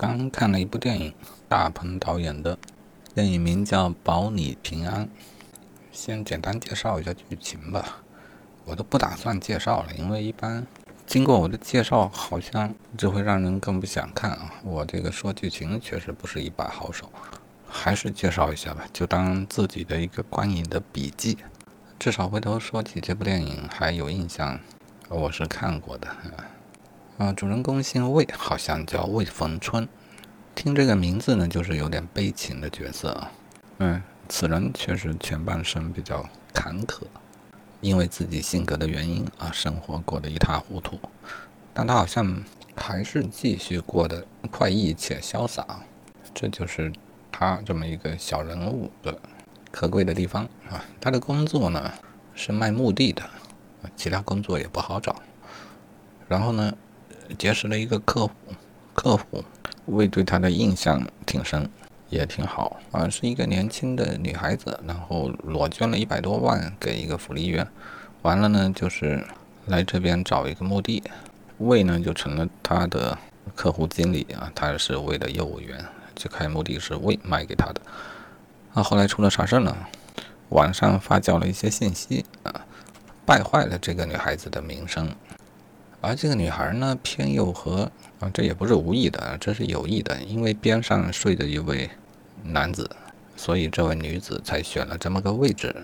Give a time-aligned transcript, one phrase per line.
[0.00, 1.12] 刚看了一部电影，
[1.46, 2.56] 大鹏导演的
[3.14, 5.04] 电影名叫《保你平安》。
[5.92, 7.98] 先简单介绍一下剧情吧，
[8.64, 10.66] 我都不打算介绍了，因为一般
[11.06, 14.54] 经过我的介绍，好像只会让人更不想看啊。
[14.64, 17.12] 我这个说剧情确实不是一把好手，
[17.68, 21.36] 还是介绍一下吧，就当自己的一个观影的笔记，
[21.98, 24.58] 至少回头说起这部电影还有印象，
[25.10, 26.08] 我是看过的。
[27.20, 29.86] 啊，主人公姓魏，好像叫魏逢春。
[30.54, 33.32] 听这个名字呢，就是有点悲情的角色啊。
[33.76, 37.02] 嗯，此人确实前半生比较坎坷，
[37.82, 40.98] 因为自己性格的原因啊，生活过得一塌糊涂。
[41.74, 42.42] 但他好像
[42.74, 45.66] 还是继续过得快意且潇洒，
[46.32, 46.90] 这就是
[47.30, 49.14] 他这么一个小人物的
[49.70, 50.82] 可贵的地方啊。
[50.98, 51.92] 他的工作呢
[52.34, 53.22] 是卖墓地的，
[53.94, 55.16] 其他工作也不好找。
[56.26, 56.74] 然后呢？
[57.38, 58.32] 结识了一个客户，
[58.94, 59.44] 客户
[59.86, 61.68] 魏对他的印象挺深，
[62.08, 67.66] 也挺好啊，是一个年轻的女孩子，然后裸捐了一百多万给一个福利院，
[68.22, 69.24] 完了呢就是
[69.66, 71.02] 来这边找一个墓地，
[71.58, 73.16] 魏呢就成了他的
[73.54, 75.84] 客户经理啊，他是魏的业务员，
[76.14, 77.80] 这块墓地是魏卖给他的，
[78.74, 79.76] 啊，后来出了啥事儿呢？
[80.50, 82.66] 网上发酵了一些信息啊，
[83.24, 85.08] 败坏了这个女孩子的名声。
[86.00, 91.90] 而这个女孩呢，偏又和啊，这也不是无意的，这是有意的，因为边上睡着一位
[92.42, 92.88] 男子，
[93.36, 95.74] 所以这位女子才选了这么个位置。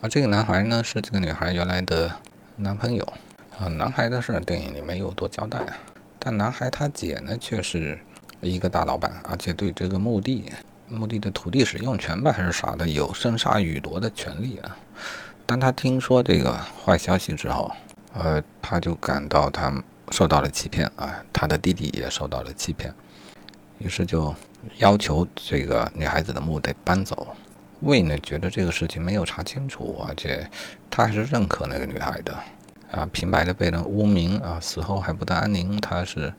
[0.00, 2.10] 而这个男孩呢，是这个女孩原来的
[2.56, 3.04] 男朋友
[3.58, 3.68] 啊。
[3.68, 5.60] 男孩的事电影里没有多交代，
[6.18, 7.98] 但男孩他姐呢，却是
[8.40, 10.50] 一个大老板，而且对这个墓地、
[10.88, 14.76] 墓地的土地使用权吧，还是啥的，有生杀予夺的权利啊。
[15.44, 16.52] 当他听说这个
[16.84, 17.70] 坏消息之后，
[18.18, 19.72] 呃，他就感到他
[20.10, 22.94] 受到了欺骗啊，他的弟弟也受到了欺骗，
[23.78, 24.34] 于是就
[24.78, 27.36] 要求这个女孩子的墓得搬走。
[27.80, 30.48] 魏呢觉得这个事情没有查清楚，而且
[30.90, 32.34] 他还是认可那个女孩的
[32.90, 36.32] 啊，平白的被人污名啊，死后还不得安宁，他是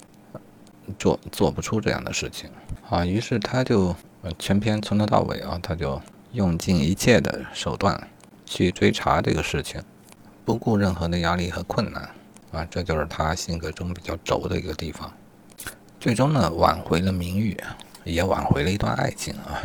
[0.98, 2.50] 做做不出这样的事情
[2.90, 3.06] 啊。
[3.06, 3.96] 于是他就
[4.40, 8.08] 全篇从头到尾啊，他就用尽一切的手段
[8.46, 9.80] 去追查这个事情。
[10.48, 12.10] 不顾任何的压力和困难，
[12.54, 15.12] 啊，这就是他性格中比较轴的一个地方。
[16.00, 17.58] 最终呢，挽回了名誉，
[18.06, 19.60] 也挽回了一段爱情啊，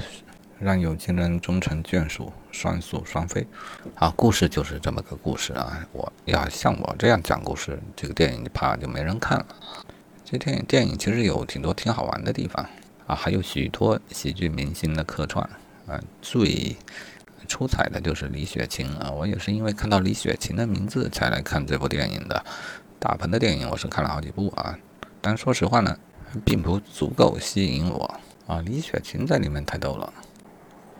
[0.59, 3.47] 让有情人终成眷属，双宿双飞。
[3.95, 5.87] 啊，故事就是这么个故事啊。
[5.93, 9.47] 我要像我这样讲故事，这个电影怕就没人看了。
[10.25, 12.67] 这电影电影其实有挺多挺好玩的地方
[13.07, 15.49] 啊，还有许多喜剧明星的客串
[15.87, 16.77] 啊，最。
[17.53, 19.11] 出彩的就是李雪琴啊！
[19.11, 22.43] 我也是因为看到李雪琴的名字才来看这部电影的。
[22.99, 24.75] 大鹏的电影我是看了好几部啊，
[25.21, 25.95] 但说实话呢，
[26.47, 28.15] 并不足够吸引我
[28.47, 28.63] 啊。
[28.65, 30.11] 李雪琴在里面太逗了，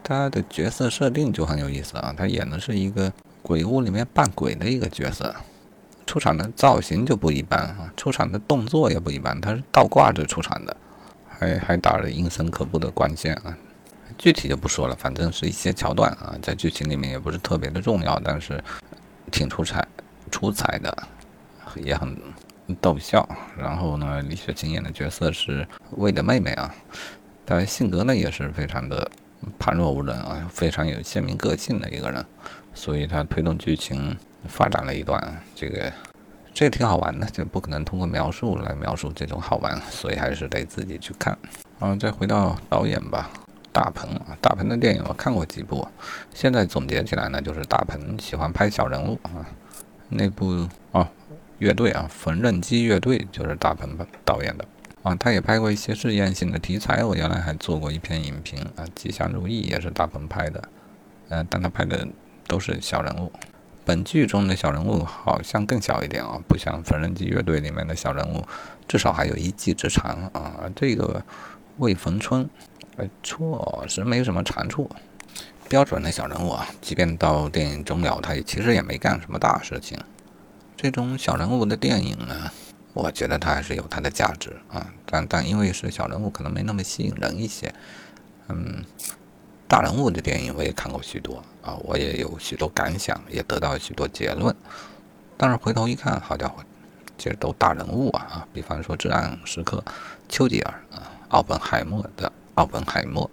[0.05, 2.15] 她的角色设定就很有意思啊。
[2.15, 5.35] 她演的是一个鬼屋里面扮鬼的一个角色，
[6.07, 10.77] 出场的造型就不一般啊，出场的动作也不一般，她是倒挂着出场的，
[11.31, 13.57] 还还打了阴森可怖的光线啊。
[14.19, 18.63] 具体就不说了，反正是一些桥段啊，在剧情里面也不是特别的重要，但是
[19.31, 19.87] 挺出彩、
[20.31, 20.97] 出彩的，
[21.77, 22.17] 也很
[22.81, 23.29] 逗笑。
[23.57, 26.75] 然后呢，李雪琴演的角色是魏的妹妹啊，
[27.45, 29.11] 她性格呢也是非常的
[29.59, 32.25] 判若无人啊，非常有鲜明个性的一个人，
[32.75, 34.17] 所以她推动剧情
[34.49, 35.93] 发展了一段，这个
[36.55, 41.37] 这挺好玩的，就不可能通过描述来描述这种好玩，所以还是得自己去看。
[41.79, 43.31] 啊，再回到导演吧。
[43.73, 45.89] 大鹏啊，大鹏的电影我看过几部，
[46.35, 49.47] 现在总结起来呢，就是大鹏喜欢拍小人物啊。
[50.11, 51.11] 那部啊，
[51.59, 53.97] 乐队啊，缝纫机乐队就是大鹏
[54.27, 54.65] 导演的
[55.03, 55.15] 啊。
[55.15, 60.63] 他也拍过一些试验性的题材，我原来还做过一篇影评啊，《吉祥如意》也是大鹏拍的，
[61.31, 62.07] 呃，但他拍的
[62.47, 63.33] 都是小人物。
[63.87, 68.45] 本剧中的小人物好像更小一点啊，不像缝纫机乐队里面的小人物，
[68.87, 70.71] 至少还有一技之长啊。
[70.77, 71.25] 这个
[71.79, 72.51] 魏逢春。
[72.97, 74.91] 哎，错是没什么长处，
[75.69, 76.67] 标准的小人物啊。
[76.81, 79.99] 即便到电影终了，他也其实也没干什么大事情。
[80.77, 82.51] 这种小人物的电影呢，
[82.93, 84.87] 我觉得他还是有他的价值啊。
[85.07, 87.73] 但但因为是小人物，可能没那么吸引人一些。
[88.49, 88.85] 嗯，
[89.67, 94.55] 大人物的电影我也看过许多啊，我也有许多感想，也得到许多结论。
[95.39, 96.63] 但是回头一看，好家伙，
[97.17, 98.49] 其实都大人物啊啊！
[98.53, 99.83] 比方说《至暗时刻》，
[100.29, 102.31] 丘吉尔啊，奥本海默的。
[102.55, 103.31] 奥本海默，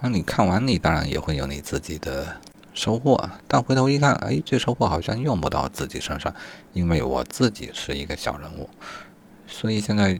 [0.00, 2.36] 那你看完，你当然也会有你自己的
[2.74, 3.30] 收获。
[3.46, 6.34] 但回头一看，哎，这收获好像用不到自己身上，
[6.72, 8.68] 因为我自己是一个小人物。
[9.46, 10.18] 所以现在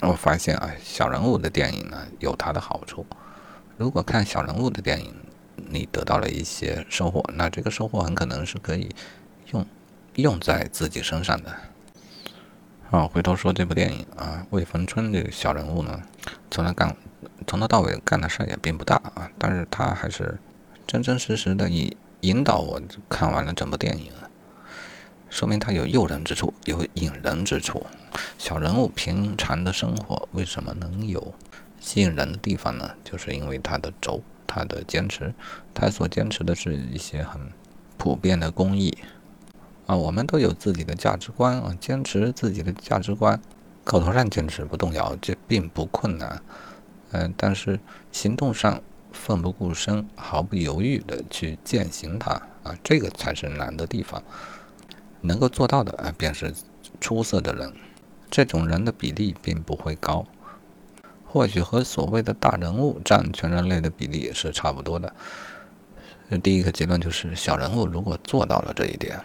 [0.00, 3.04] 我发现啊，小人物的电影呢有它的好处。
[3.76, 5.14] 如果看小人物的电影，
[5.68, 8.88] 你得到了一些收获，那这个收获很可能是可以
[9.52, 9.66] 用
[10.14, 11.54] 用在自己身上的。
[12.90, 16.00] 啊，回头说这部电影啊，魏逢春这个小人物呢，
[16.50, 16.96] 从来干
[17.46, 20.38] 从头到尾干的事儿也并不大啊，但是他还是
[20.86, 24.10] 真真实实的引引导我看完了整部电影，
[25.30, 27.86] 说明他有诱人之处，有引人之处。
[28.38, 31.34] 小人物平常的生活为什么能有
[31.78, 32.90] 吸引人的地方呢？
[33.04, 35.32] 就是因为他的轴，他的坚持，
[35.72, 37.40] 他所坚持的是一些很
[37.96, 38.96] 普遍的公益。
[39.86, 43.40] 啊，我们都有自己的价值观啊，坚持自己的价值观，
[43.84, 46.42] 口头上坚持不动摇，这并不困难。
[47.12, 47.78] 嗯，但是
[48.10, 48.82] 行动上
[49.12, 52.32] 奋不顾身、毫不犹豫地去践行它
[52.62, 54.22] 啊，这个才是难的地方。
[55.20, 56.52] 能够做到的啊，便是
[57.00, 57.72] 出色的人。
[58.30, 60.26] 这种人的比例并不会高，
[61.24, 65.12] 或许和所谓的大人物占全人类的比例是差不多的。
[66.42, 69.20] 第一个结论就是，小人物如果做到了这一点。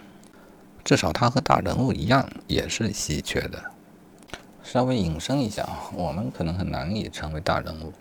[0.83, 3.63] 至少他和大人物一样，也是稀缺的。
[4.71, 7.91] 稍微引申一下啊，我们可能很难以成为大人物，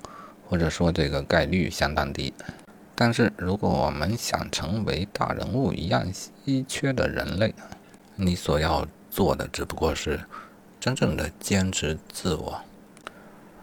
[0.48, 2.32] 或者说这个概率相当低。
[2.94, 7.52] 但是如果我们想成为大人物一样稀缺的人类，
[8.14, 10.20] 你所要做的只不过是
[10.78, 12.60] 真正的坚持自我。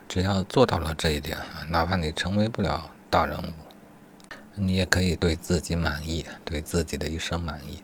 [0.09, 1.37] 只要做到了这一点，
[1.69, 7.81] 哪怕你成为不了大人物，你也可以对自己满意，对自己的一生满意。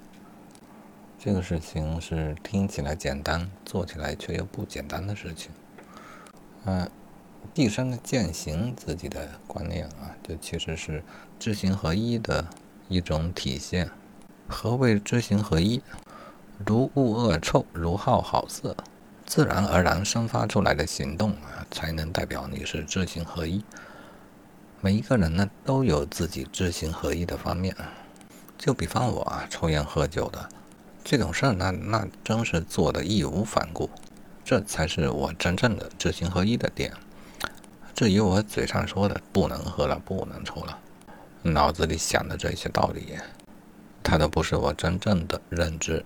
[1.26, 5.52] 这个事情是听起来简单，做起来却又不简单的事情。
[6.66, 6.92] 嗯，
[7.54, 11.02] 毕生的践行自己的观念啊，这其实是
[11.40, 12.46] 知行合一的
[12.90, 13.90] 一种体现。
[14.50, 15.82] 何谓知行合一？
[16.66, 18.76] 如恶恶臭，如好好色，
[19.26, 23.64] 自然而然生发出来的行动啊，才能代表你是知行合一。
[24.82, 27.74] 每一个人呢，都有自己知行合一的方面。
[28.58, 30.50] 就比方我啊，抽烟喝酒的。
[31.04, 33.90] 这种事儿，那那真是做的义无反顾，
[34.46, 36.94] 这才是我真正的知行合一的点。
[37.94, 40.80] 至于我嘴上说的不能喝了、不能抽了，
[41.42, 43.18] 脑子里想的这些道理，
[44.02, 46.04] 它都不是我真正的认知。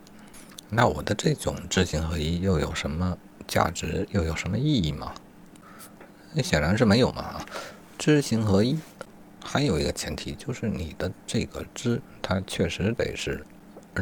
[0.69, 3.17] 那我的这种知行合一又有什么
[3.47, 5.13] 价值，又有什么意义吗？
[6.43, 7.39] 显然是没有嘛。
[7.97, 8.77] 知行合一
[9.43, 13.45] 还有一个前提，就是你的这个知，它确实得是。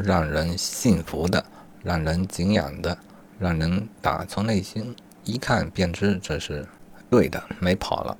[0.02, 1.44] 让人信服的，
[1.82, 2.96] 让人敬仰的，
[3.38, 4.94] 让人打从内心
[5.24, 6.66] 一看便知这是
[7.10, 8.16] 对的，没跑了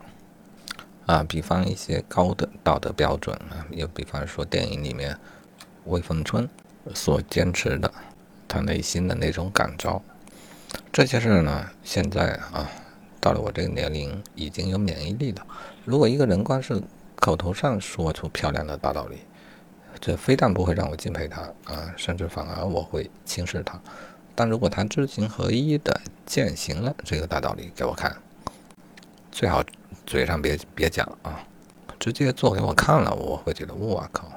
[1.07, 1.25] 啊！
[1.25, 5.17] 比方一些高的道德标准啊，又比方说电影里面
[5.85, 6.49] 魏凤春
[6.95, 7.93] 所坚持的，
[8.49, 10.03] 他内心的那种感召，
[10.93, 12.69] 这些事呢，现在啊，
[13.21, 15.47] 到了我这个年龄已经有免疫力了。
[15.85, 16.81] 如果一个人光是
[17.15, 19.19] 口头上说出漂亮的大道理，
[20.07, 23.77] 这非但不会让我敬佩他啊，甚至反而我会轻视他。
[24.37, 28.17] 但如果他知行合一的践行了这个大道理给我看，
[29.33, 29.65] 最好
[30.07, 31.43] 嘴上别别讲啊，
[31.99, 34.31] 直接做给我看了，我会觉得哇靠，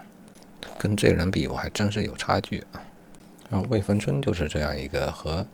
[0.80, 2.82] 跟这人比我还真是有差距啊。
[3.48, 5.46] 然后魏逢春就是这样一个和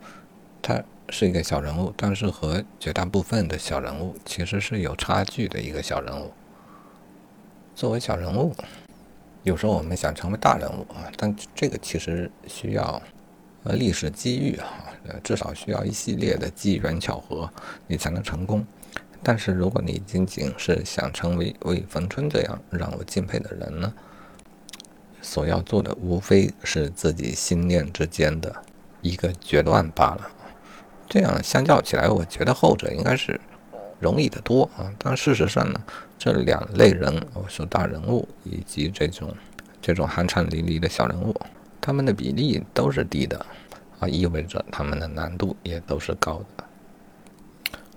[0.62, 6.32] 他是一个小人物，但是和绝大部分的小人物其实是有差距的一个小人物。
[7.74, 8.56] 作为小人物。
[9.46, 13.00] 有时候我们想成为大人物啊，但这个其实需要
[13.62, 14.66] 呃历史机遇啊，
[15.06, 17.48] 呃至少需要一系列的机缘巧合，
[17.86, 18.66] 你才能成功。
[19.22, 23.94] 但是如果你仅仅是想成为魏逢春这样让我敬佩的人呢，
[25.22, 28.52] 所要做的无非是自己心念之间的
[29.00, 30.28] 一个决断罢了。
[31.08, 33.40] 这样相较起来，我觉得后者应该是
[34.00, 34.92] 容易得多啊。
[34.98, 35.80] 但事实上呢？
[36.18, 39.36] 这两类人，我说大人物以及这种
[39.82, 41.38] 这种酣畅淋漓的小人物，
[41.78, 43.44] 他们的比例都是低的，
[44.00, 46.64] 啊，意味着他们的难度也都是高的。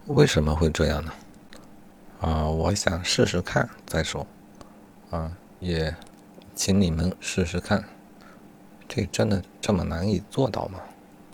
[0.08, 1.12] 为什么会这样呢？
[2.20, 4.28] 啊，我想试试看再说。
[5.12, 5.96] 啊，也
[6.54, 7.84] 请你们试试看，
[8.88, 10.80] 这真的这么难以做到吗？